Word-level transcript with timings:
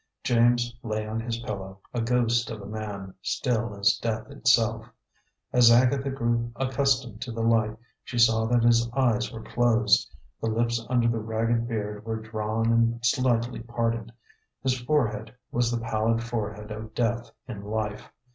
James 0.23 0.75
lay 0.81 1.05
on 1.05 1.19
his 1.19 1.37
pillow, 1.43 1.79
a 1.93 2.01
ghost 2.01 2.49
of 2.49 2.59
a 2.59 2.65
man, 2.65 3.13
still 3.21 3.75
as 3.79 3.99
death 4.01 4.31
itself. 4.31 4.87
As 5.53 5.69
Agatha 5.71 6.09
grew 6.09 6.51
accustomed 6.55 7.21
to 7.21 7.31
the 7.31 7.43
light, 7.43 7.77
she 8.03 8.17
saw 8.17 8.47
that 8.47 8.63
his 8.63 8.89
eyes 8.93 9.31
were 9.31 9.43
closed, 9.43 10.11
the 10.41 10.49
lips 10.49 10.83
under 10.89 11.07
the 11.07 11.19
ragged 11.19 11.67
beard 11.67 12.03
were 12.03 12.19
drawn 12.19 12.73
and 12.73 13.05
slightly 13.05 13.59
parted; 13.59 14.11
his 14.63 14.75
forehead 14.75 15.35
was 15.51 15.69
the 15.69 15.77
pallid 15.77 16.23
forehead 16.23 16.71
of 16.71 16.95
death 16.95 17.29
in 17.47 17.61
life. 17.61 18.11